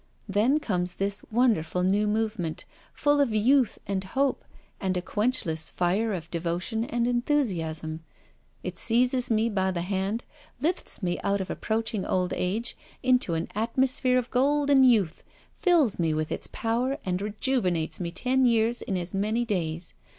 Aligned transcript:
Then 0.27 0.59
comes 0.59 0.95
this 0.95 1.23
wonder 1.29 1.61
ful 1.61 1.83
new 1.83 2.07
movement, 2.07 2.65
full 2.91 3.21
of 3.21 3.35
youth 3.35 3.77
and 3.85 4.03
hope 4.03 4.43
and 4.79 4.97
a 4.97 4.99
quenchless 5.03 5.69
fire 5.71 6.11
of 6.11 6.31
devotion 6.31 6.83
and 6.85 7.05
enthusiasm. 7.05 8.03
It 8.63 8.79
seizes 8.79 9.29
me 9.29 9.47
by 9.47 9.69
the 9.69 9.81
hand, 9.83 10.23
lifts 10.59 11.03
me 11.03 11.19
out 11.23 11.39
of 11.39 11.51
approaching 11.51 12.03
old 12.03 12.33
age 12.33 12.75
into 13.03 13.35
an 13.35 13.47
atmosphere 13.53 14.17
of 14.17 14.31
golden 14.31 14.83
youth, 14.83 15.23
fills 15.59 15.99
me 15.99 16.15
with 16.15 16.31
its 16.31 16.47
power 16.51 16.97
and 17.05 17.21
rejuvenates 17.21 17.99
me 17.99 18.09
ten 18.09 18.47
years 18.47 18.81
in 18.81 18.97
as 18.97 19.13
many 19.13 19.45
days. 19.45 19.93